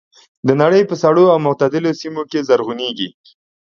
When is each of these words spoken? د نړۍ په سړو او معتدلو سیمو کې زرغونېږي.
د 0.47 0.49
نړۍ 0.61 0.83
په 0.89 0.95
سړو 1.03 1.23
او 1.33 1.37
معتدلو 1.45 1.91
سیمو 2.01 2.23
کې 2.31 2.45
زرغونېږي. 2.49 3.09